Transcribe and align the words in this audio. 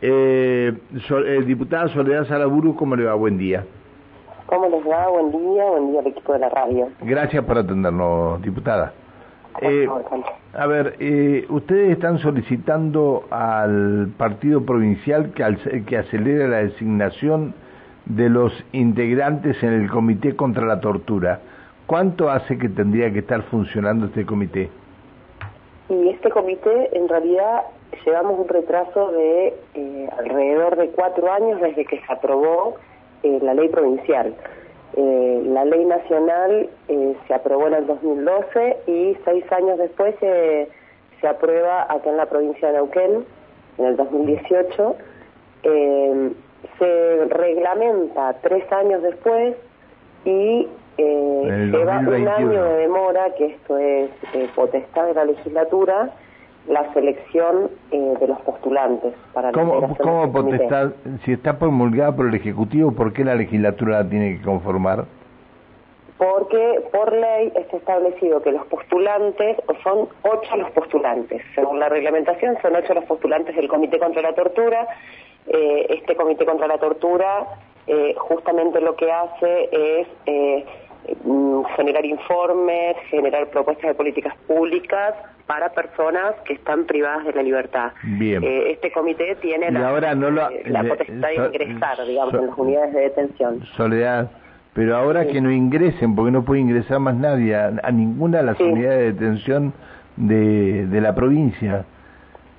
Eh, 0.00 0.72
eh, 0.92 1.42
diputada 1.46 1.88
Soledad 1.88 2.26
Salaburu, 2.26 2.76
¿cómo 2.76 2.94
le 2.96 3.04
va? 3.04 3.14
Buen 3.14 3.38
día. 3.38 3.64
¿Cómo 4.46 4.68
les 4.68 4.86
va? 4.86 5.08
Buen 5.08 5.30
día, 5.30 5.64
buen 5.64 5.90
día 5.90 6.00
al 6.00 6.06
equipo 6.06 6.32
de 6.32 6.38
la 6.38 6.48
radio. 6.48 6.88
Gracias 7.02 7.44
por 7.44 7.58
atendernos, 7.58 8.40
diputada. 8.42 8.92
Eh, 9.60 9.88
a 10.54 10.66
ver, 10.66 10.94
eh, 11.00 11.44
ustedes 11.48 11.92
están 11.92 12.18
solicitando 12.18 13.24
al 13.30 14.08
partido 14.16 14.64
provincial 14.64 15.32
que, 15.32 15.84
que 15.84 15.98
acelere 15.98 16.48
la 16.48 16.58
designación 16.58 17.54
de 18.06 18.28
los 18.30 18.52
integrantes 18.72 19.62
en 19.62 19.72
el 19.72 19.90
Comité 19.90 20.36
contra 20.36 20.64
la 20.64 20.80
Tortura. 20.80 21.40
¿Cuánto 21.86 22.30
hace 22.30 22.56
que 22.56 22.68
tendría 22.68 23.12
que 23.12 23.20
estar 23.20 23.42
funcionando 23.44 24.06
este 24.06 24.24
comité? 24.24 24.70
Y 25.88 26.10
este 26.10 26.30
comité, 26.30 26.90
en 26.96 27.08
realidad, 27.08 27.62
llevamos 28.04 28.38
un 28.38 28.48
retraso 28.48 29.10
de 29.12 29.54
eh, 29.74 30.08
alrededor 30.18 30.76
de 30.76 30.88
cuatro 30.90 31.32
años 31.32 31.60
desde 31.60 31.84
que 31.86 31.98
se 31.98 32.12
aprobó 32.12 32.76
eh, 33.22 33.38
la 33.42 33.54
ley 33.54 33.68
provincial. 33.68 34.34
Eh, 34.96 35.42
la 35.46 35.64
ley 35.64 35.84
nacional 35.84 36.68
se 37.26 37.34
aprobó 37.34 37.68
en 37.68 37.74
el 37.74 37.86
2012 37.86 38.76
y 38.86 39.16
seis 39.24 39.44
años 39.52 39.78
después 39.78 40.14
se 40.18 41.28
aprueba 41.28 41.82
acá 41.82 42.10
en 42.10 42.16
la 42.16 42.26
provincia 42.26 42.68
de 42.68 42.74
Neuquén, 42.74 43.24
en 43.78 43.84
el 43.84 43.96
2018. 43.96 44.96
se 46.78 47.24
reglamenta 47.28 48.34
tres 48.42 48.70
años 48.72 49.02
después 49.02 49.56
y 50.24 50.68
lleva 51.02 51.98
un 51.98 52.28
año 52.28 52.62
de 52.62 52.76
demora, 52.78 53.34
que 53.36 53.46
esto 53.46 53.78
es 53.78 54.10
potestad 54.54 55.06
de 55.06 55.14
la 55.14 55.24
legislatura, 55.24 56.10
la 56.68 56.92
selección 56.92 57.70
eh, 57.90 58.14
de 58.20 58.28
los 58.28 58.40
postulantes 58.42 59.14
para 59.32 59.52
¿Cómo, 59.52 59.96
¿cómo 59.96 60.30
potestad, 60.32 60.90
si 61.24 61.32
está 61.32 61.58
promulgada 61.58 62.14
por 62.14 62.26
el 62.26 62.34
Ejecutivo, 62.34 62.92
por 62.92 63.12
qué 63.12 63.24
la 63.24 63.34
legislatura 63.34 64.02
la 64.02 64.08
tiene 64.08 64.38
que 64.38 64.44
conformar? 64.44 65.04
Porque 66.18 66.82
por 66.92 67.12
ley 67.12 67.52
está 67.54 67.76
establecido 67.76 68.42
que 68.42 68.52
los 68.52 68.66
postulantes, 68.66 69.56
son 69.82 70.08
ocho 70.22 70.56
los 70.56 70.70
postulantes, 70.72 71.42
según 71.54 71.78
la 71.78 71.88
reglamentación 71.88 72.56
son 72.60 72.74
ocho 72.74 72.92
los 72.92 73.04
postulantes 73.04 73.54
del 73.54 73.68
Comité 73.68 73.98
contra 73.98 74.20
la 74.20 74.34
Tortura. 74.34 74.86
Eh, 75.46 75.86
este 75.88 76.16
Comité 76.16 76.44
contra 76.44 76.66
la 76.66 76.78
Tortura 76.78 77.46
eh, 77.86 78.14
justamente 78.18 78.80
lo 78.80 78.96
que 78.96 79.10
hace 79.10 79.68
es 79.72 80.08
generar 81.76 82.04
informes, 82.04 82.96
generar 83.10 83.48
propuestas 83.48 83.88
de 83.88 83.94
políticas 83.94 84.34
públicas 84.46 85.14
para 85.46 85.70
personas 85.70 86.34
que 86.44 86.54
están 86.54 86.84
privadas 86.84 87.24
de 87.24 87.32
la 87.32 87.42
libertad. 87.42 87.92
Bien. 88.02 88.42
Eh, 88.44 88.72
este 88.72 88.92
comité 88.92 89.34
tiene 89.36 89.70
la, 89.70 89.96
eh, 89.96 90.62
la 90.66 90.84
potestad 90.84 91.28
de 91.28 91.34
ingresar, 91.34 92.04
digamos, 92.06 92.34
en 92.34 92.46
las 92.46 92.58
unidades 92.58 92.94
de 92.94 93.00
detención. 93.00 93.64
Soledad, 93.76 94.30
pero 94.74 94.96
ahora 94.96 95.26
que 95.26 95.40
no 95.40 95.50
ingresen, 95.50 96.14
porque 96.14 96.30
no 96.30 96.44
puede 96.44 96.60
ingresar 96.60 97.00
más 97.00 97.16
nadie 97.16 97.54
a, 97.56 97.90
ninguna 97.90 98.38
de 98.38 98.44
las 98.44 98.60
unidades 98.60 98.98
de 98.98 99.12
detención 99.12 99.72
de, 100.16 100.86
de 100.86 101.00
la 101.00 101.14
provincia. 101.14 101.84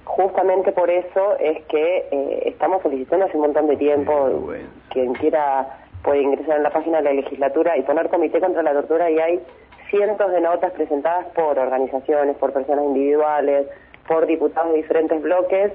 Justamente 0.05 0.71
por 0.71 0.89
eso 0.89 1.37
es 1.39 1.63
que 1.65 2.07
eh, 2.11 2.43
estamos 2.47 2.81
solicitando 2.81 3.25
hace 3.25 3.37
un 3.37 3.43
montón 3.43 3.67
de 3.67 3.77
tiempo, 3.77 4.49
quien 4.89 5.13
quiera 5.13 5.77
puede 6.03 6.21
ingresar 6.21 6.57
en 6.57 6.63
la 6.63 6.69
página 6.69 6.97
de 6.97 7.03
la 7.03 7.13
legislatura 7.13 7.77
y 7.77 7.83
poner 7.83 8.09
comité 8.09 8.39
contra 8.39 8.63
la 8.63 8.73
tortura 8.73 9.09
y 9.09 9.19
hay 9.19 9.41
cientos 9.89 10.31
de 10.31 10.41
notas 10.41 10.71
presentadas 10.73 11.25
por 11.27 11.57
organizaciones, 11.57 12.37
por 12.37 12.53
personas 12.53 12.85
individuales, 12.85 13.67
por 14.07 14.25
diputados 14.25 14.71
de 14.71 14.77
diferentes 14.77 15.21
bloques, 15.21 15.73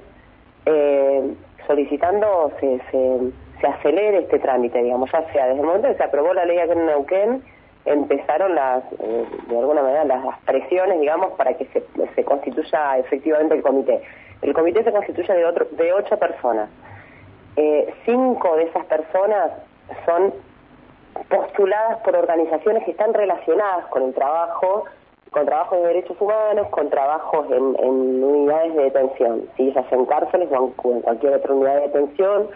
eh, 0.65 1.33
solicitando 1.67 2.51
se, 2.59 2.81
se, 2.91 3.67
acelere 3.67 4.19
este 4.19 4.37
trámite, 4.37 4.81
digamos, 4.83 5.11
ya 5.11 5.23
sea 5.31 5.47
desde 5.47 5.61
el 5.61 5.65
momento 5.65 5.87
que 5.87 5.95
se 5.95 6.03
aprobó 6.03 6.33
la 6.33 6.45
ley 6.45 6.59
aquí 6.59 6.73
en 6.73 6.85
Neuquén, 6.85 7.43
empezaron 7.85 8.53
las, 8.53 8.83
eh, 8.99 9.25
de 9.47 9.57
alguna 9.57 9.81
manera, 9.81 10.03
las, 10.05 10.39
presiones, 10.45 10.99
digamos, 10.99 11.33
para 11.33 11.55
que 11.55 11.65
se, 11.67 11.83
se, 12.13 12.23
constituya 12.23 12.99
efectivamente 12.99 13.55
el 13.55 13.63
comité. 13.63 14.01
El 14.41 14.53
comité 14.53 14.83
se 14.83 14.91
constituye 14.91 15.33
de, 15.33 15.45
otro, 15.45 15.65
de 15.71 15.93
ocho 15.93 16.17
personas. 16.17 16.69
Eh, 17.55 17.91
cinco 18.05 18.55
de 18.57 18.63
esas 18.63 18.85
personas 18.85 19.51
son 20.05 20.33
postuladas 21.29 21.99
por 21.99 22.15
organizaciones 22.15 22.83
que 22.83 22.91
están 22.91 23.13
relacionadas 23.13 23.85
con 23.87 24.03
el 24.03 24.13
trabajo, 24.13 24.85
con 25.31 25.45
trabajos 25.45 25.79
de 25.79 25.87
derechos 25.87 26.19
humanos, 26.19 26.67
con 26.69 26.89
trabajos 26.89 27.47
en, 27.51 27.63
unidades 28.23 28.75
de 28.75 28.83
detención, 28.83 29.49
¿sí? 29.57 29.71
ya 29.73 29.87
sea 29.89 29.97
en 29.97 30.05
cárceles 30.05 30.49
o 30.51 30.73
en, 30.83 31.01
cualquier 31.01 31.33
otra 31.33 31.53
unidad 31.53 31.75
de 31.75 31.81
detención, 31.81 32.47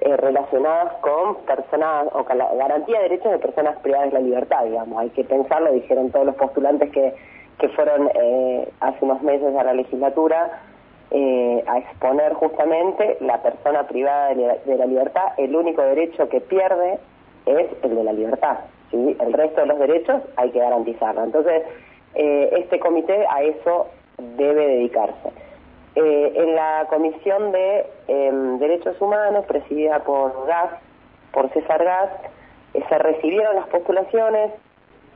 eh, 0.00 0.16
relacionadas 0.16 0.94
con 1.00 1.36
personas, 1.44 2.06
o 2.12 2.24
la 2.34 2.54
garantía 2.54 2.98
de 2.98 3.08
derechos 3.08 3.32
de 3.32 3.38
personas 3.38 3.78
privadas 3.80 4.12
de 4.12 4.14
la 4.14 4.20
libertad, 4.20 4.64
digamos. 4.64 4.98
Hay 4.98 5.10
que 5.10 5.24
pensarlo, 5.24 5.72
dijeron 5.72 6.10
todos 6.10 6.26
los 6.26 6.36
postulantes 6.36 6.90
que, 6.90 7.14
que 7.58 7.68
fueron 7.70 8.10
eh, 8.14 8.68
hace 8.80 9.04
unos 9.04 9.22
meses 9.22 9.54
a 9.54 9.64
la 9.64 9.74
legislatura, 9.74 10.62
eh, 11.10 11.64
a 11.66 11.78
exponer 11.78 12.34
justamente 12.34 13.16
la 13.20 13.42
persona 13.42 13.86
privada 13.86 14.34
de 14.34 14.76
la 14.76 14.86
libertad, 14.86 15.32
el 15.38 15.54
único 15.56 15.82
derecho 15.82 16.28
que 16.28 16.40
pierde 16.40 16.98
es 17.46 17.68
el 17.82 17.96
de 17.96 18.04
la 18.04 18.12
libertad. 18.12 18.58
El 18.92 19.32
resto 19.32 19.60
de 19.60 19.66
los 19.66 19.78
derechos 19.78 20.22
hay 20.36 20.50
que 20.50 20.58
garantizarlo. 20.58 21.22
Entonces, 21.22 21.62
eh, 22.14 22.50
este 22.58 22.80
comité 22.80 23.24
a 23.28 23.42
eso 23.42 23.86
debe 24.36 24.66
dedicarse. 24.66 25.30
Eh, 25.94 26.32
en 26.34 26.54
la 26.54 26.86
Comisión 26.88 27.52
de 27.52 27.86
em, 28.08 28.58
Derechos 28.58 29.00
Humanos, 29.00 29.44
presidida 29.46 30.00
por 30.00 30.46
GAS, 30.46 30.70
por 31.32 31.50
César 31.52 31.84
Gas, 31.84 32.10
eh, 32.74 32.82
se 32.88 32.98
recibieron 32.98 33.56
las 33.56 33.66
postulaciones, 33.68 34.52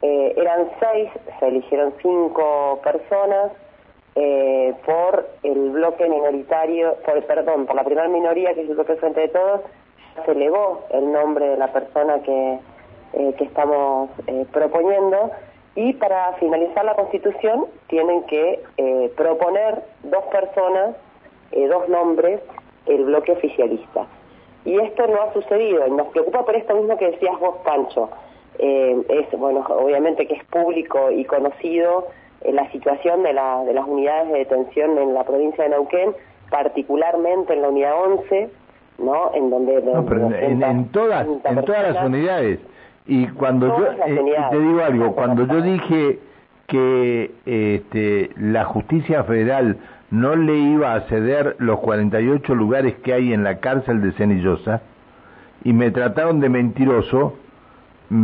eran 0.03 0.69
seis, 0.81 1.09
se 1.41 1.49
eligieron 1.49 1.95
cinco 2.03 2.79
personas, 2.85 3.53
por 4.15 5.29
el 5.43 5.71
bloque 5.71 6.09
minoritario, 6.09 6.97
por, 7.05 7.23
perdón, 7.25 7.67
por 7.67 7.75
la 7.75 7.85
primera 7.85 8.09
minoría, 8.09 8.55
que 8.55 8.63
es 8.63 8.69
el 8.69 8.75
bloque 8.77 8.95
Frente 8.97 9.23
de 9.23 9.29
Todos, 9.29 9.63
se 10.25 10.33
elevó 10.33 10.85
el 10.91 11.13
nombre 11.13 11.49
de 11.49 11.57
la 11.57 11.73
persona 11.73 12.21
que, 12.23 12.59
eh, 13.15 13.35
que 13.37 13.45
estamos 13.45 14.11
eh, 14.27 14.47
proponiendo 14.53 15.31
y 15.75 15.93
para 15.95 16.33
finalizar 16.35 16.85
la 16.85 16.95
constitución 16.95 17.67
tienen 17.89 18.23
que 18.25 18.63
eh, 18.77 19.13
proponer 19.17 19.83
dos 20.05 20.25
personas, 20.27 20.97
dos 21.53 21.89
nombres, 21.89 22.41
el 22.87 23.05
bloque 23.05 23.33
oficialista. 23.33 24.07
Y 24.65 24.79
esto 24.81 25.07
no 25.07 25.23
ha 25.23 25.33
sucedido 25.33 25.87
y 25.87 25.91
nos 25.91 26.09
preocupa 26.09 26.45
por 26.45 26.57
esto 26.57 26.75
mismo 26.75 26.97
que 26.97 27.13
decías 27.13 27.39
vos, 27.39 27.57
Pancho. 27.65 28.09
es, 28.59 29.39
bueno, 29.39 29.65
obviamente 29.69 30.27
que 30.27 30.35
es 30.35 30.45
público 30.47 31.13
y 31.13 31.25
conocido 31.25 32.09
la 32.53 32.71
situación 32.71 33.23
de, 33.23 33.33
la, 33.33 33.65
de 33.65 33.73
las 33.73 33.87
unidades 33.87 34.29
de 34.33 34.39
detención 34.39 34.99
en 34.99 35.15
la 35.15 35.25
provincia 35.25 35.65
de 35.65 35.71
Neuquén, 35.71 36.13
particularmente 36.51 37.55
en 37.55 37.63
la 37.63 37.69
unidad 37.69 37.93
11, 38.05 38.51
¿no? 38.99 39.35
En 39.35 39.51
donde... 39.51 39.79
en, 39.79 40.89
todas, 40.89 41.27
en 41.27 41.65
todas 41.65 41.95
las 41.95 42.05
unidades. 42.05 42.61
Y 43.07 43.27
cuando 43.29 43.67
yo, 43.67 43.87
eh, 44.07 44.35
te 44.51 44.59
digo 44.59 44.83
algo, 44.83 45.15
cuando 45.15 45.47
yo 45.47 45.61
dije 45.61 46.19
que 46.67 47.31
este, 47.45 48.31
la 48.37 48.65
justicia 48.65 49.25
federal 49.25 49.77
no 50.11 50.37
le 50.37 50.57
iba 50.57 50.95
a 50.95 51.01
ceder 51.03 51.57
los 51.59 51.81
48 51.81 52.55
lugares 52.55 52.95
que 53.03 53.13
hay 53.13 53.33
en 53.33 53.45
la 53.45 53.59
cárcel 53.59 54.01
de 54.01 54.13
Cenillosa, 54.13 54.81
y 55.65 55.73
me 55.73 55.91
trataron 55.91 56.41
de 56.41 56.49
mentiroso, 56.49 57.35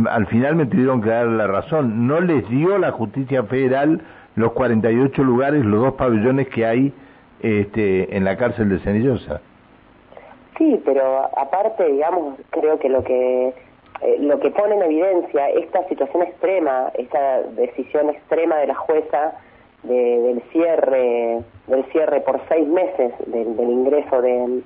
al 0.09 0.27
final 0.27 0.55
me 0.55 0.65
tuvieron 0.65 1.01
que 1.01 1.09
dar 1.09 1.27
la 1.27 1.47
razón. 1.47 2.07
No 2.07 2.19
les 2.19 2.47
dio 2.49 2.77
la 2.77 2.91
justicia 2.91 3.43
federal 3.43 4.01
los 4.35 4.53
48 4.53 5.23
lugares, 5.23 5.65
los 5.65 5.81
dos 5.81 5.93
pabellones 5.95 6.47
que 6.49 6.65
hay 6.65 6.93
este, 7.41 8.15
en 8.15 8.23
la 8.23 8.37
cárcel 8.37 8.69
de 8.69 8.79
Cenillosa. 8.79 9.41
Sí, 10.57 10.81
pero 10.85 11.29
aparte, 11.37 11.85
digamos, 11.85 12.39
creo 12.51 12.77
que 12.79 12.89
lo 12.89 13.03
que 13.03 13.53
eh, 14.01 14.17
lo 14.19 14.39
que 14.39 14.49
pone 14.49 14.75
en 14.75 14.81
evidencia 14.81 15.49
esta 15.49 15.87
situación 15.87 16.23
extrema, 16.23 16.91
esta 16.95 17.43
decisión 17.55 18.09
extrema 18.09 18.57
de 18.57 18.67
la 18.67 18.75
jueza 18.75 19.33
del 19.83 20.41
cierre 20.51 21.39
del 21.67 21.85
cierre 21.91 22.21
por 22.21 22.39
seis 22.49 22.67
meses 22.67 23.13
del, 23.27 23.47
ingreso 23.59 24.21
de, 24.21 24.61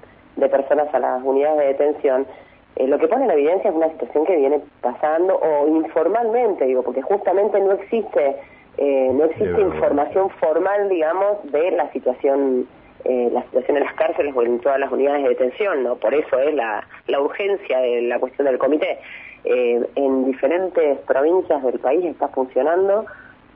personas 0.50 0.94
a 0.94 1.00
las 1.00 1.24
unidades 1.24 1.58
de 1.58 1.66
detención, 1.68 2.28
eh, 2.76 2.88
lo 2.88 2.98
que 3.00 3.08
pone 3.08 3.26
en 3.26 3.32
evidencia 3.32 3.70
es 3.70 3.76
una 3.76 3.90
situación 3.90 4.26
que 4.26 4.36
viene 4.36 4.62
pasando 4.82 5.38
o 5.38 5.68
informalmente, 5.68 6.66
digo, 6.66 6.84
porque 6.84 7.02
justamente 7.02 7.60
no 7.60 7.74
existe 7.74 8.36
eh, 8.78 9.10
no 9.14 9.24
existe 9.26 9.62
información 9.62 10.30
formal, 10.32 10.90
digamos, 10.90 11.50
de 11.52 11.72
la 11.72 11.90
situación 11.94 12.68
eh, 13.06 13.30
la 13.32 13.44
situación 13.44 13.78
en 13.78 13.84
las 13.84 13.94
cárceles 13.94 14.36
o 14.36 14.42
en 14.42 14.60
todas 14.60 14.80
las 14.80 14.92
unidades 14.92 15.22
de 15.24 15.30
detención, 15.30 15.84
¿no? 15.84 15.96
Por 15.96 16.16
eso 16.16 16.40
es 16.40 16.54
la, 16.56 16.88
la 17.08 17.22
urgencia 17.22 17.78
de 17.78 18.02
la 18.02 18.20
cuestión 18.20 18.48
del 18.48 18.58
comité. 18.58 18.98
Eh, 19.44 19.86
en 19.96 20.26
diferentes 20.26 20.98
provincias 21.02 21.62
del 21.62 21.78
país 21.78 22.04
está 22.04 22.30
funcionando 22.30 23.06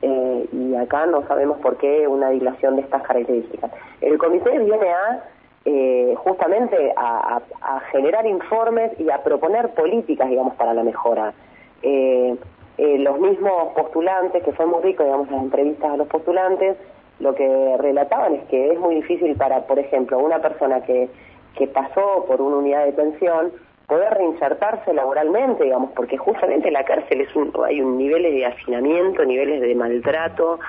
eh, 0.02 0.46
y 0.52 0.76
acá 0.76 1.04
no 1.06 1.26
sabemos 1.26 1.58
por 1.58 1.78
qué 1.78 2.06
una 2.06 2.30
dilación 2.30 2.76
de 2.76 2.82
estas 2.82 3.02
características. 3.02 3.72
El 4.00 4.16
comité 4.18 4.56
viene 4.56 4.88
a 4.88 5.24
eh, 5.64 6.14
justamente 6.16 6.92
a, 6.96 7.40
generar 7.92 8.26
informes 8.26 8.92
y 8.98 9.10
a 9.10 9.22
proponer 9.22 9.70
políticas, 9.70 10.28
digamos, 10.28 10.54
para 10.54 10.74
la 10.74 10.82
mejora. 10.82 11.32
Eh, 11.82 12.34
eh, 12.78 12.98
los 12.98 13.18
mismos 13.20 13.72
postulantes, 13.74 14.42
que 14.42 14.52
fue 14.52 14.66
muy 14.66 14.82
rico, 14.82 15.04
digamos, 15.04 15.30
las 15.30 15.42
entrevistas 15.42 15.90
a 15.90 15.96
los 15.96 16.08
postulantes, 16.08 16.76
lo 17.18 17.34
que 17.34 17.76
relataban 17.78 18.34
es 18.36 18.44
que 18.44 18.72
es 18.72 18.78
muy 18.78 18.94
difícil 18.96 19.36
para, 19.36 19.66
por 19.66 19.78
ejemplo, 19.78 20.18
una 20.18 20.38
persona 20.38 20.80
que, 20.82 21.10
que 21.54 21.66
pasó 21.66 22.24
por 22.26 22.40
una 22.40 22.56
unidad 22.56 22.80
de 22.80 22.92
detención, 22.92 23.52
poder 23.86 24.14
reinsertarse 24.14 24.94
laboralmente, 24.94 25.64
digamos, 25.64 25.90
porque 25.94 26.16
justamente 26.16 26.68
en 26.68 26.74
la 26.74 26.84
cárcel 26.84 27.20
es 27.20 27.36
un, 27.36 27.52
hay 27.66 27.82
un 27.82 27.98
niveles 27.98 28.32
de 28.32 28.46
hacinamiento, 28.46 29.24
niveles 29.24 29.60
de 29.60 29.74
maltrato, 29.74 30.60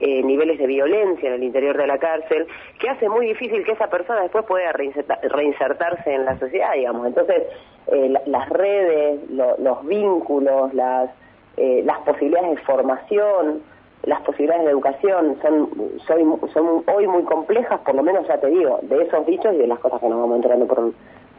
eh, 0.00 0.22
niveles 0.22 0.58
de 0.58 0.66
violencia 0.66 1.28
en 1.28 1.34
el 1.34 1.44
interior 1.44 1.76
de 1.76 1.86
la 1.86 1.98
cárcel, 1.98 2.46
que 2.78 2.88
hace 2.88 3.08
muy 3.08 3.26
difícil 3.26 3.64
que 3.64 3.72
esa 3.72 3.88
persona 3.88 4.22
después 4.22 4.44
pueda 4.46 4.72
reinsertarse 4.72 6.14
en 6.14 6.24
la 6.24 6.38
sociedad, 6.38 6.72
digamos. 6.74 7.06
Entonces, 7.06 7.42
eh, 7.88 8.14
las 8.26 8.48
redes, 8.48 9.20
los 9.30 9.86
vínculos, 9.86 10.72
las, 10.74 11.10
eh, 11.56 11.82
las 11.84 11.98
posibilidades 11.98 12.56
de 12.56 12.62
formación, 12.62 13.62
las 14.04 14.22
posibilidades 14.22 14.64
de 14.64 14.70
educación 14.70 15.36
son, 15.42 15.68
son, 16.06 16.50
son 16.52 16.82
hoy 16.86 17.06
muy 17.06 17.22
complejas, 17.24 17.80
por 17.80 17.94
lo 17.94 18.02
menos 18.02 18.26
ya 18.26 18.38
te 18.38 18.46
digo, 18.46 18.78
de 18.82 19.02
esos 19.02 19.26
dichos 19.26 19.54
y 19.54 19.58
de 19.58 19.66
las 19.66 19.78
cosas 19.80 20.00
que 20.00 20.08
nos 20.08 20.20
vamos 20.20 20.36
enterando 20.36 20.66
por, 20.66 20.92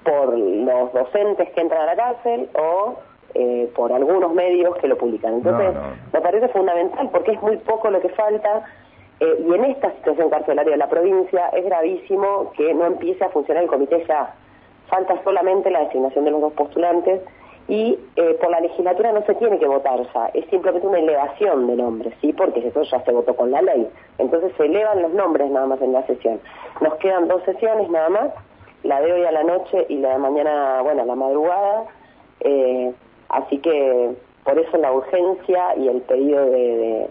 por 0.04 0.38
los 0.38 0.94
docentes 0.94 1.50
que 1.50 1.62
entran 1.62 1.82
a 1.82 1.86
la 1.88 1.96
cárcel 1.96 2.50
o 2.54 3.00
eh, 3.34 3.72
por 3.76 3.92
algunos 3.94 4.34
medios 4.34 4.76
que 4.78 4.88
lo 4.88 4.98
publican. 4.98 5.36
Entonces, 5.36 5.74
me 6.14 6.22
parece 6.22 6.48
fundamental 6.50 7.10
porque 7.12 7.32
es 7.32 7.42
muy 7.42 7.58
poco 7.58 7.90
lo 7.90 8.02
que 8.02 8.10
falta 8.10 8.66
eh, 9.22 9.46
y 9.48 9.54
en 9.54 9.66
esta 9.66 9.92
situación 9.92 10.32
carcelaria 10.32 10.72
de 10.72 10.78
la 10.78 10.90
provincia 10.90 11.50
es 11.50 11.64
gravísimo 11.64 12.52
que 12.58 12.74
no 12.74 12.86
empiece 12.86 13.24
a 13.24 13.30
funcionar 13.30 13.64
el 13.64 13.70
comité 13.70 14.04
ya. 14.08 14.34
Falta 14.88 15.22
solamente 15.24 15.70
la 15.70 15.82
designación 15.82 16.26
de 16.26 16.32
los 16.32 16.42
dos 16.42 16.54
postulantes 16.54 17.22
y 17.68 17.98
eh, 18.16 18.38
por 18.42 18.50
la 18.50 18.60
legislatura 18.60 19.12
no 19.12 19.22
se 19.24 19.36
tiene 19.36 19.60
que 19.60 19.68
votar 19.68 20.00
ya, 20.14 20.26
es 20.34 20.46
simplemente 20.50 20.88
una 20.88 21.00
elevación 21.00 21.68
de 21.68 21.76
nombres, 21.76 22.14
¿sí? 22.20 22.34
Porque 22.34 22.68
eso 22.68 22.82
ya 22.82 23.00
se 23.04 23.12
votó 23.12 23.36
con 23.36 23.52
la 23.52 23.62
ley. 23.62 23.88
Entonces 24.18 24.52
se 24.58 24.66
elevan 24.66 25.04
los 25.04 25.14
nombres 25.14 25.52
nada 25.52 25.68
más 25.68 25.82
en 25.82 25.94
la 25.94 26.06
sesión. 26.08 26.42
Nos 26.82 26.96
quedan 26.96 27.28
dos 27.28 27.44
sesiones 27.44 27.90
nada 27.90 28.10
más, 28.10 28.32
la 28.84 29.00
de 29.02 29.14
hoy 29.14 29.24
a 29.24 29.32
la 29.32 29.44
noche 29.44 29.86
y 29.88 29.98
la 30.00 30.14
de 30.14 30.18
mañana, 30.18 30.82
bueno, 30.82 31.04
a 31.04 31.06
la 31.06 31.16
madrugada. 31.16 31.86
Eh, 32.40 32.92
así 33.32 33.58
que 33.60 34.16
por 34.44 34.58
eso 34.58 34.78
la 34.78 34.92
urgencia 34.92 35.76
y 35.78 35.88
el 35.88 36.02
pedido 36.02 36.46
de, 36.46 37.08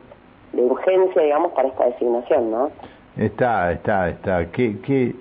urgencia, 0.54 1.22
digamos, 1.22 1.52
para 1.52 1.68
esta 1.68 1.86
designación, 1.86 2.50
¿no? 2.50 2.70
Está, 3.16 3.72
está, 3.72 4.08
está. 4.08 4.50
¿Qué, 4.50 4.78
qué, 4.80 5.14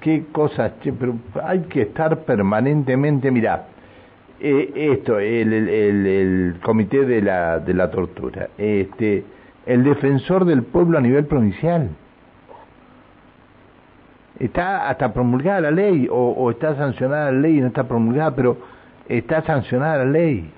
qué 0.00 0.24
cosas? 0.32 0.72
pero 0.82 1.14
hay 1.42 1.60
que 1.60 1.82
estar 1.82 2.18
permanentemente, 2.20 3.30
mira, 3.30 3.66
eh, 4.40 4.72
esto, 4.92 5.18
el, 5.18 5.52
el, 5.52 6.06
el, 6.06 6.60
comité 6.62 7.04
de 7.06 7.22
la, 7.22 7.60
de 7.60 7.72
la 7.72 7.90
tortura, 7.90 8.48
este, 8.58 9.24
el 9.64 9.84
defensor 9.84 10.44
del 10.44 10.62
pueblo 10.64 10.98
a 10.98 11.00
nivel 11.00 11.26
provincial. 11.26 11.90
Está 14.38 14.88
hasta 14.88 15.12
promulgada 15.14 15.60
la 15.60 15.70
ley, 15.70 16.08
o, 16.10 16.16
o 16.16 16.50
está 16.50 16.74
sancionada 16.74 17.30
la 17.30 17.38
ley 17.38 17.58
y 17.58 17.60
no 17.60 17.68
está 17.68 17.84
promulgada, 17.84 18.34
pero 18.34 18.56
está 19.08 19.42
sancionada 19.42 20.04
la 20.04 20.10
ley. 20.10 20.50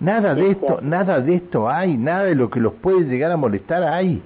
Nada 0.00 0.34
de 0.34 0.50
esto, 0.50 0.80
nada 0.82 1.20
de 1.20 1.36
esto 1.36 1.68
hay, 1.68 1.96
nada 1.96 2.24
de 2.24 2.34
lo 2.34 2.50
que 2.50 2.58
los 2.58 2.72
puede 2.74 3.04
llegar 3.04 3.30
a 3.30 3.36
molestar 3.36 3.84
hay. 3.84 4.20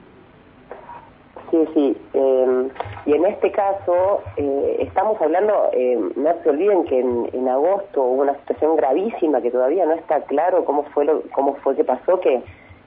Sí, 1.50 1.58
sí. 1.74 1.96
Eh, 2.14 2.68
y 3.04 3.12
en 3.12 3.26
este 3.26 3.52
caso 3.52 4.22
eh, 4.36 4.78
estamos 4.80 5.20
hablando, 5.20 5.52
eh, 5.72 5.98
no 6.16 6.30
se 6.42 6.50
olviden 6.50 6.84
que 6.84 7.00
en, 7.00 7.48
agosto 7.48 8.02
hubo 8.02 8.22
una 8.22 8.34
situación 8.38 8.76
gravísima 8.76 9.40
que 9.40 9.50
todavía 9.50 9.86
no 9.86 9.92
está 9.92 10.22
claro 10.22 10.64
cómo 10.64 10.82
fue 10.94 11.04
lo, 11.04 11.22
cómo 11.32 11.54
fue 11.56 11.76
que 11.76 11.84
pasó 11.84 12.20
que 12.20 12.42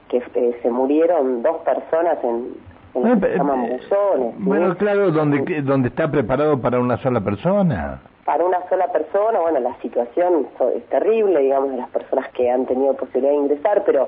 que 0.10 0.18
eh, 0.18 0.60
se 0.62 0.70
murieron 0.70 1.42
dos 1.42 1.58
personas 1.62 2.18
en, 2.24 2.56
en 2.96 3.22
se 3.22 3.38
llaman 3.38 3.70
buzones. 3.70 4.34
Bueno, 4.40 4.76
claro, 4.76 5.12
donde 5.12 5.62
donde 5.62 5.90
está 5.90 6.12
preparado 6.12 6.60
para 6.60 6.80
una 6.80 6.98
sola 6.98 7.22
persona 7.22 8.02
para 8.30 8.46
una 8.46 8.60
sola 8.70 8.92
persona, 8.92 9.40
bueno, 9.40 9.60
la 9.60 9.76
situación 9.82 10.46
es 10.76 10.84
terrible, 10.90 11.40
digamos, 11.40 11.72
de 11.72 11.78
las 11.78 11.90
personas 11.90 12.30
que 12.34 12.48
han 12.48 12.68
tenido 12.68 12.94
posibilidad 12.94 13.32
de 13.32 13.40
ingresar, 13.40 13.82
pero 13.88 14.08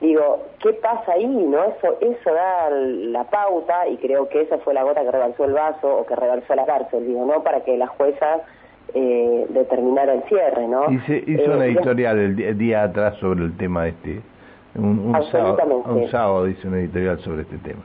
digo, 0.00 0.42
¿qué 0.58 0.72
pasa 0.72 1.12
ahí? 1.12 1.24
no 1.24 1.62
Eso 1.62 1.96
eso 2.00 2.34
da 2.34 2.68
la 2.68 3.22
pauta 3.30 3.86
y 3.86 3.96
creo 3.98 4.28
que 4.28 4.40
esa 4.40 4.58
fue 4.58 4.74
la 4.74 4.82
gota 4.82 5.02
que 5.02 5.12
rebalsó 5.12 5.44
el 5.44 5.52
vaso 5.52 5.98
o 5.98 6.04
que 6.04 6.16
rebalsó 6.16 6.52
la 6.56 6.66
cárcel, 6.66 7.06
digo, 7.06 7.24
¿no? 7.24 7.44
Para 7.44 7.60
que 7.60 7.76
la 7.76 7.86
jueza 7.86 8.40
eh, 8.92 9.46
determinara 9.50 10.14
el 10.14 10.24
cierre, 10.24 10.66
¿no? 10.66 10.90
Hizo 10.90 11.52
una 11.52 11.66
eh, 11.66 11.70
editorial 11.70 12.18
el 12.18 12.58
día, 12.58 12.82
atrás 12.82 13.18
sobre 13.18 13.44
el 13.44 13.56
tema 13.56 13.86
este, 13.86 14.20
un, 14.74 15.14
un, 15.14 15.24
sábado, 15.30 15.84
un 15.86 16.08
sábado 16.10 16.48
hizo 16.48 16.66
una 16.66 16.78
editorial 16.78 17.20
sobre 17.20 17.42
este 17.42 17.58
tema. 17.58 17.84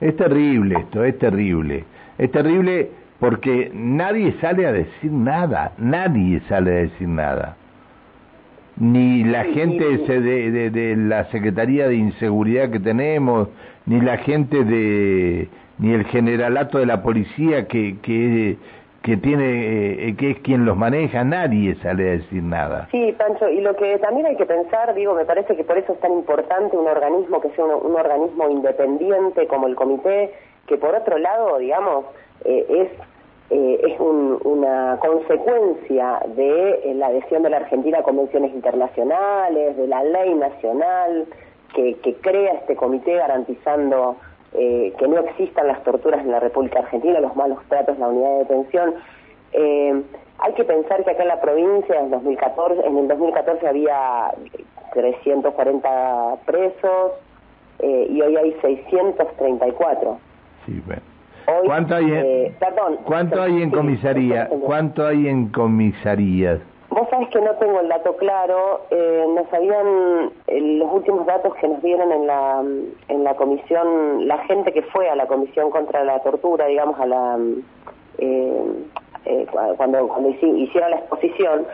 Es 0.00 0.16
terrible 0.16 0.78
esto, 0.78 1.02
es 1.02 1.18
terrible. 1.18 1.84
Es 2.18 2.30
terrible 2.30 2.90
porque 3.24 3.70
nadie 3.72 4.34
sale 4.42 4.66
a 4.66 4.72
decir 4.72 5.10
nada, 5.10 5.72
nadie 5.78 6.40
sale 6.46 6.70
a 6.70 6.74
decir 6.74 7.08
nada 7.08 7.56
ni 8.76 9.24
la 9.24 9.44
gente 9.44 9.84
de, 9.98 10.70
de, 10.70 10.96
la 10.96 11.24
Secretaría 11.30 11.88
de 11.88 11.94
Inseguridad 11.94 12.70
que 12.70 12.80
tenemos, 12.80 13.48
ni 13.86 14.00
la 14.00 14.18
gente 14.18 14.64
de, 14.64 15.48
ni 15.78 15.92
el 15.92 16.04
generalato 16.06 16.78
de 16.78 16.86
la 16.86 17.02
policía 17.02 17.68
que, 17.68 17.96
que, 18.02 18.56
que 19.02 19.16
tiene, 19.16 20.08
eh, 20.08 20.16
que 20.18 20.32
es 20.32 20.38
quien 20.40 20.64
los 20.64 20.76
maneja, 20.76 21.22
nadie 21.22 21.76
sale 21.76 22.08
a 22.08 22.12
decir 22.12 22.42
nada. 22.42 22.88
Sí, 22.90 23.14
Pancho, 23.16 23.48
y 23.48 23.60
lo 23.60 23.76
que 23.76 23.96
también 23.98 24.26
hay 24.26 24.36
que 24.36 24.46
pensar, 24.46 24.92
digo, 24.94 25.14
me 25.14 25.24
parece 25.24 25.54
que 25.56 25.62
por 25.62 25.78
eso 25.78 25.92
es 25.92 26.00
tan 26.00 26.12
importante 26.12 26.76
un 26.76 26.88
organismo 26.88 27.40
que 27.40 27.50
sea 27.50 27.64
un, 27.64 27.94
organismo 27.94 28.50
independiente 28.50 29.46
como 29.46 29.68
el 29.68 29.76
comité, 29.76 30.32
que 30.66 30.78
por 30.78 30.96
otro 30.96 31.18
lado, 31.18 31.58
digamos, 31.58 32.06
eh, 32.44 32.66
es 32.68 33.13
eh, 33.50 33.78
es 33.86 34.00
una 34.00 34.98
consecuencia 35.00 36.20
de 36.34 36.80
eh, 36.84 36.94
la 36.94 37.08
adhesión 37.08 37.42
de 37.42 37.50
la 37.50 37.58
Argentina 37.58 37.98
a 37.98 38.02
convenciones 38.02 38.54
internacionales, 38.54 39.76
de 39.76 39.86
la 39.86 40.02
ley 40.02 40.34
nacional 40.34 41.26
que, 41.74 42.16
crea 42.22 42.54
este 42.54 42.74
comité 42.74 43.14
garantizando 43.16 44.16
eh, 44.54 44.94
que 44.98 45.08
no 45.08 45.18
existan 45.18 45.66
las 45.66 45.82
torturas 45.84 46.20
en 46.20 46.30
la 46.30 46.40
República 46.40 46.78
Argentina, 46.78 47.20
los 47.20 47.36
malos 47.36 47.58
tratos 47.68 47.98
la 47.98 48.08
unidad 48.08 48.30
de 48.30 48.38
detención. 48.38 48.94
hay 50.38 50.52
que 50.54 50.64
pensar 50.64 51.04
que 51.04 51.10
acá 51.10 51.22
en 51.22 51.28
la 51.28 51.40
provincia 51.40 52.00
en, 52.00 52.10
2014, 52.10 52.86
en 52.86 52.98
el 52.98 53.08
2014 53.08 53.68
había 53.68 54.32
340 54.94 56.36
presos 56.46 57.12
y 57.82 58.22
hoy 58.22 58.36
hay 58.36 58.52
634. 58.62 60.18
Sí, 60.64 60.82
bueno. 60.86 61.13
¿Cuánto 61.64 61.94
hay 61.94 62.04
en, 62.04 62.24
eh, 62.24 62.54
¿cuánto 63.04 63.42
hay 63.42 63.62
en 63.62 63.70
comisaría? 63.70 64.48
¿Cuánto 64.48 65.06
hay 65.06 65.28
en 65.28 65.48
comisarías? 65.48 66.60
Vos 66.90 67.08
sabés 67.10 67.28
que 67.30 67.40
no 67.40 67.50
tengo 67.56 67.80
el 67.80 67.88
dato 67.88 68.16
claro. 68.16 68.82
Eh, 68.90 69.24
nos 69.34 69.52
habían 69.52 70.30
eh, 70.46 70.60
los 70.60 70.92
últimos 70.92 71.26
datos 71.26 71.54
que 71.56 71.68
nos 71.68 71.82
dieron 71.82 72.12
en 72.12 72.26
la 72.26 72.62
en 73.08 73.24
la 73.24 73.34
comisión, 73.34 74.26
la 74.26 74.38
gente 74.46 74.72
que 74.72 74.82
fue 74.82 75.08
a 75.08 75.16
la 75.16 75.26
comisión 75.26 75.70
contra 75.70 76.04
la 76.04 76.20
tortura, 76.20 76.66
digamos 76.66 76.98
a 77.00 77.06
la 77.06 77.38
cuando 79.76 80.08
cuando 80.08 80.28
hicieron 80.28 80.90
la 80.90 80.96
exposición, 80.96 81.66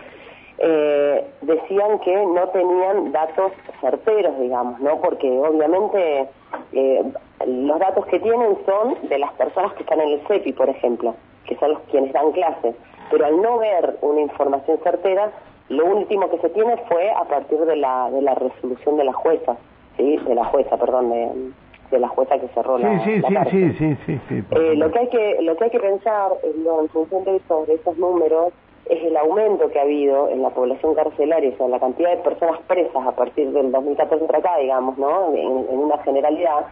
decían 1.43 1.99
que 2.00 2.27
no 2.27 2.49
tenían 2.49 3.12
datos 3.12 3.53
certeros, 3.81 4.39
digamos, 4.39 4.81
¿no? 4.81 5.00
Porque 5.00 5.29
obviamente 5.29 6.29
los 6.73 7.79
datos 7.79 8.07
que 8.07 8.21
tienen 8.21 8.57
son 8.65 8.97
de 9.09 9.19
las 9.19 9.33
personas 9.33 9.73
que 9.75 9.83
están 9.83 10.00
en 10.00 10.11
el 10.11 10.21
CEPI, 10.27 10.53
por 10.53 10.69
ejemplo, 10.69 11.15
que 11.47 11.57
son 11.57 11.73
los 11.73 11.81
quienes 11.91 12.12
dan 12.12 12.33
clases. 12.33 12.75
Pero 13.11 13.27
al 13.27 13.43
no 13.43 13.59
ver 13.59 13.99
una 14.03 14.21
información 14.21 14.79
certera, 14.83 15.33
lo 15.69 15.87
último 15.87 16.29
que 16.31 16.39
se 16.39 16.50
tiene 16.50 16.77
fue 16.89 17.11
a 17.11 17.25
partir 17.25 17.59
de 17.59 17.77
la, 17.77 18.11
de 18.11 18.23
la 18.23 18.35
resolución 18.35 18.97
de 18.97 19.05
la 19.05 19.12
jueza, 19.12 19.57
¿sí? 19.97 20.17
De 20.17 20.35
la 20.35 20.45
jueza, 20.45 20.77
perdón, 20.77 21.11
de, 21.11 21.99
la 21.99 22.09
jueza 22.09 22.39
que 22.39 22.47
cerró 22.49 22.79
la, 22.79 23.05
sí, 23.05 23.21
sí, 23.21 23.35
sí, 23.50 23.73
sí, 23.73 23.97
sí, 24.07 24.21
sí, 24.29 24.45
eh, 24.53 24.75
lo 24.77 24.93
que 24.93 25.00
hay 25.00 25.09
que 25.09 25.39
lo 25.43 25.57
que 25.57 25.65
hay 25.65 25.71
que 25.71 25.81
pensar 25.81 26.31
en, 26.45 26.89
función 26.91 27.25
de 27.25 27.37
esos, 27.37 27.67
de 27.67 27.75
esos 27.75 27.99
números 27.99 28.53
es 28.87 29.05
el 29.05 29.17
aumento 29.17 29.69
que 29.71 29.79
ha 29.79 29.83
habido 29.83 30.29
en 30.29 30.43
la 30.43 30.51
población 30.51 30.95
carcelaria, 30.95 31.51
o 31.55 31.57
sea, 31.57 31.69
la 31.69 31.79
cantidad 31.79 32.11
de 32.11 32.17
personas 32.19 32.61
presas 32.67 33.07
a 33.07 33.13
partir 33.13 33.51
del 33.53 33.71
2014 33.71 34.25
para 34.25 34.39
acá, 34.39 34.57
digamos, 34.59 34.99
¿no? 34.99 35.35
en 35.35 35.79
una 35.79 35.99
generalidad, 35.99 36.67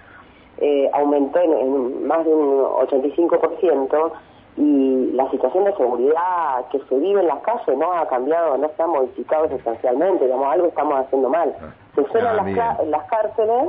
eh, 0.61 0.91
aumentó 0.93 1.38
en, 1.38 2.05
más 2.07 2.25
de 2.25 2.35
un 2.35 2.65
85% 2.65 4.12
y 4.57 5.12
la 5.12 5.31
situación 5.31 5.65
de 5.65 5.77
seguridad 5.77 6.67
que 6.73 6.81
se 6.88 6.99
vive 6.99 7.21
en 7.21 7.29
las 7.29 7.38
calles 7.43 7.79
no 7.79 7.93
ha 7.93 8.09
cambiado, 8.09 8.59
no 8.59 8.69
se 8.77 8.83
ha 8.83 8.87
modificado 8.88 9.49
sustancialmente, 9.50 10.25
digamos, 10.25 10.53
algo 10.53 10.67
estamos 10.67 10.99
haciendo 10.99 11.29
mal. 11.29 11.55
Ah, 11.61 11.73
se 11.95 12.05
suenan 12.07 12.37
las, 12.37 12.87
las 12.88 13.05
cárceles, 13.05 13.69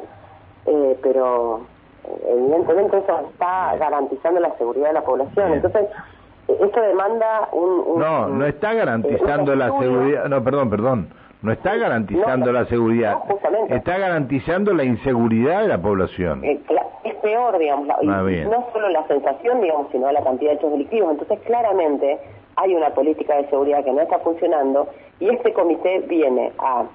eh, 0.66 0.98
pero 1.04 1.62
evidentemente 2.28 2.98
eso 2.98 3.20
está 3.30 3.76
garantizando 3.78 4.40
la 4.40 4.58
seguridad 4.58 4.88
de 4.88 4.94
la 4.94 5.04
población. 5.04 5.54
Entonces, 5.54 5.90
esto 6.62 6.82
demanda 6.82 7.50
un, 7.52 8.00
no 8.00 8.28
no 8.28 8.46
está 8.46 8.74
garantizando 8.74 9.56
la 9.56 9.78
seguridad 9.80 10.26
no 10.28 10.44
perdón 10.44 10.70
perdón 10.70 11.10
no 11.42 11.52
está 11.52 11.76
garantizando 11.76 12.52
la 12.52 12.66
seguridad 12.66 13.18
está 13.70 13.98
garantizando 13.98 14.74
la 14.74 14.84
inseguridad 14.84 15.62
de 15.62 15.68
la 15.70 15.78
población. 15.78 16.44
Eh, 16.44 16.60
es 17.04 17.16
peor 17.16 17.58
digamos 17.58 17.90
ah, 17.90 18.02
no 18.04 18.68
solo 18.74 18.90
la 18.90 19.08
sensación 19.08 19.62
digamos 19.62 19.88
sino 19.92 20.12
la 20.12 20.24
cantidad 20.24 20.52
de 20.52 20.58
hechos 20.58 20.72
delictivos. 20.72 21.12
Entonces 21.12 21.40
claramente 21.46 22.20
hay 22.56 22.76
una 22.76 22.90
política 22.90 23.36
de 23.38 23.48
seguridad 23.50 23.84
que 23.86 23.92
no 23.92 24.02
está 24.02 24.20
funcionando 24.20 24.90
y 25.20 25.30
este 25.30 25.54
comité 25.54 26.00
viene 26.08 26.52
a 26.58 26.86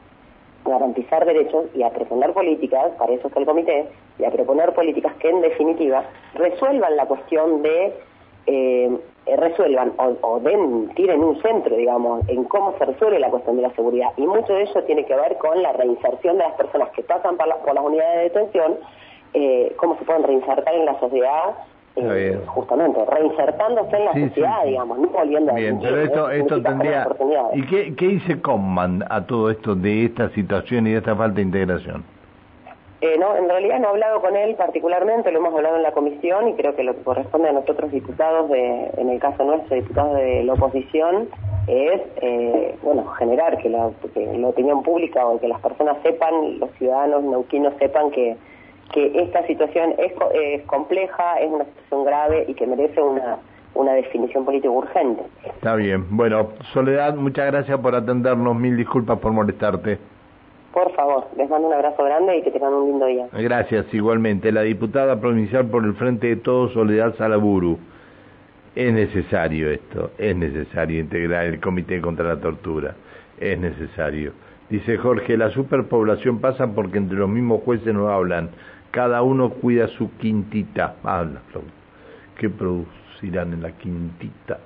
garantizar 0.65 1.25
derechos 1.25 1.67
y 1.75 1.83
a 1.83 1.91
proponer 1.91 2.33
políticas, 2.33 2.93
para 2.99 3.13
eso 3.13 3.29
es 3.29 3.37
el 3.37 3.45
comité, 3.45 3.87
y 4.19 4.25
a 4.25 4.31
proponer 4.31 4.73
políticas 4.73 5.15
que 5.17 5.29
en 5.29 5.41
definitiva 5.41 6.05
resuelvan 6.35 6.97
la 6.97 7.07
cuestión 7.07 7.63
de, 7.63 7.93
eh, 8.47 8.91
resuelvan 9.37 9.93
o, 9.97 10.41
den, 10.41 10.91
tiren 10.95 11.23
un 11.23 11.41
centro, 11.41 11.77
digamos, 11.77 12.29
en 12.29 12.45
cómo 12.45 12.75
se 12.79 12.85
resuelve 12.85 13.19
la 13.19 13.31
cuestión 13.31 13.57
de 13.57 13.63
la 13.63 13.75
seguridad. 13.75 14.11
Y 14.17 14.27
mucho 14.27 14.53
de 14.53 14.63
ello 14.63 14.83
tiene 14.85 15.05
que 15.05 15.15
ver 15.15 15.37
con 15.39 15.63
la 15.63 15.73
reinserción 15.73 16.39
de 16.39 16.45
las 16.45 16.55
personas 16.55 16.91
que 16.91 17.03
pasan 17.03 17.37
por, 17.37 17.47
por 17.65 17.75
las 17.75 17.85
unidades 17.85 18.17
de 18.17 18.23
detención, 18.23 18.79
eh, 19.33 19.73
cómo 19.77 19.97
se 19.99 20.05
pueden 20.05 20.23
reinsertar 20.25 20.75
en 20.75 20.85
la 20.85 20.99
sociedad 21.01 21.55
eh, 21.97 22.41
justamente 22.47 23.05
reinsertándose 23.05 23.97
en 23.97 24.05
la 24.05 24.13
sociedad, 24.13 24.65
digamos, 24.65 24.99
no 24.99 25.09
volviendo 25.09 25.53
a 25.53 25.55
Bien, 25.55 25.79
pero 25.81 26.01
esto, 26.01 26.31
esto 26.31 26.61
tendría... 26.61 27.07
¿Y 27.53 27.63
qué, 27.67 27.95
qué 27.95 28.09
dice 28.09 28.41
Comman 28.41 29.05
a 29.09 29.25
todo 29.27 29.49
esto 29.49 29.77
de 29.77 30.07
esta 30.07 30.29
situación 30.31 30.89
y 30.89 30.93
de 30.93 30.99
esta 30.99 31.15
falta 31.15 31.37
de 31.37 31.43
integración? 31.43 32.05
Eh, 33.01 33.19
no, 33.19 33.37
en 33.37 33.49
realidad 33.49 33.81
no 33.81 33.89
he 33.89 33.91
hablado 33.91 34.21
con 34.21 34.37
él 34.37 34.55
particularmente, 34.55 35.31
lo 35.31 35.39
hemos 35.39 35.55
hablado 35.55 35.77
en 35.77 35.83
la 35.83 35.93
comisión 35.93 36.49
y 36.49 36.55
creo 36.55 36.75
que 36.75 36.85
lo 36.85 36.95
que 36.95 37.03
corresponde 37.03 37.49
a 37.49 37.53
nosotros 37.53 37.91
diputados, 37.91 38.49
de, 38.49 38.91
en 38.97 39.11
el 39.11 39.21
caso 39.21 39.45
nuestro, 39.45 39.77
diputados 39.77 40.17
de 40.17 40.45
la 40.45 40.53
oposición, 40.55 41.29
es, 41.67 42.01
eh, 42.23 42.77
bueno, 42.83 43.07
generar 43.19 43.59
que 43.59 43.69
la, 43.69 43.91
que 44.15 44.27
la 44.39 44.49
opinión 44.49 44.83
pública 44.83 45.27
o 45.27 45.39
que 45.39 45.49
las 45.49 45.61
personas 45.61 45.99
sepan, 46.03 46.59
los 46.59 46.71
ciudadanos 46.79 47.25
neuquinos 47.25 47.75
sepan 47.79 48.11
que 48.11 48.37
que 48.93 49.11
esta 49.23 49.45
situación 49.47 49.95
es, 49.99 50.13
es 50.35 50.63
compleja, 50.67 51.41
es 51.41 51.51
una 51.51 51.65
situación 51.65 52.05
grave 52.05 52.45
y 52.47 52.55
que 52.55 52.67
merece 52.67 53.01
una, 53.01 53.39
una 53.75 53.93
definición 53.93 54.45
política 54.45 54.71
urgente. 54.71 55.23
Está 55.45 55.75
bien. 55.75 56.05
Bueno, 56.11 56.51
Soledad, 56.73 57.15
muchas 57.17 57.47
gracias 57.47 57.79
por 57.81 57.95
atendernos. 57.95 58.55
Mil 58.55 58.77
disculpas 58.77 59.19
por 59.19 59.33
molestarte. 59.33 59.99
Por 60.75 60.93
favor, 60.95 61.29
les 61.37 61.49
mando 61.49 61.69
un 61.69 61.75
abrazo 61.75 62.03
grande 62.03 62.39
y 62.39 62.43
que 62.43 62.51
tengan 62.51 62.75
un 62.75 62.89
lindo 62.89 63.07
día. 63.07 63.29
Gracias, 63.33 63.87
igualmente. 63.95 64.51
La 64.51 64.63
diputada 64.63 65.21
provincial 65.21 65.67
por 65.67 65.85
el 65.85 65.95
Frente 65.95 66.27
de 66.27 66.37
Todos, 66.37 66.73
Soledad 66.73 67.15
Salaburu. 67.15 67.79
Es 68.75 68.93
necesario 68.93 69.71
esto, 69.71 70.11
es 70.19 70.35
necesario 70.35 70.99
integrar 70.99 71.47
el 71.47 71.61
Comité 71.61 72.01
contra 72.01 72.27
la 72.27 72.41
Tortura, 72.41 72.97
es 73.39 73.57
necesario. 73.57 74.33
Dice 74.69 74.97
Jorge, 74.97 75.37
la 75.37 75.51
superpoblación 75.51 76.41
pasa 76.41 76.67
porque 76.67 76.99
entre 76.99 77.19
los 77.19 77.29
mismos 77.29 77.63
jueces 77.63 77.95
no 77.95 78.09
hablan 78.09 78.51
cada 78.95 79.23
uno 79.23 79.51
cuida 79.51 79.89
su 79.89 80.17
quintita. 80.19 80.95
Ah, 81.03 81.25
¿Qué 82.39 82.49
producirán 82.49 83.53
en 83.53 83.63
la 83.63 83.73
quintita? 83.73 84.59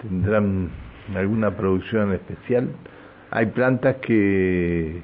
¿Tendrán 0.00 0.70
alguna 1.14 1.56
producción 1.56 2.12
especial? 2.12 2.68
Hay 3.30 3.46
plantas 3.46 3.96
que... 3.96 5.02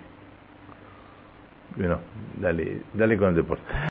Bueno, 1.76 2.02
dale, 2.14 2.84
dale 2.92 3.18
con 3.18 3.30
el 3.30 3.36
deporte. 3.36 3.64